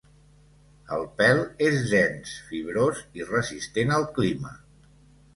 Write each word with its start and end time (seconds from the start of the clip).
El 0.95 1.03
pèl 1.17 1.41
és 1.65 1.75
dens, 1.91 2.31
fibrós 2.47 3.01
i 3.21 3.27
resistent 3.27 3.93
al 3.99 4.07
clima. 4.17 4.55